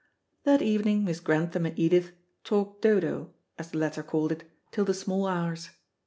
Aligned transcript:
That 0.45 0.63
evening 0.63 1.03
Miss 1.05 1.19
Grantham 1.19 1.63
and 1.67 1.77
Edith 1.77 2.13
"talked 2.43 2.81
Dodo," 2.81 3.35
as 3.59 3.69
the 3.69 3.77
latter 3.77 4.01
called 4.01 4.31
it, 4.31 4.43
till 4.71 4.83
the 4.83 4.95
small 4.95 5.27
hours. 5.27 5.69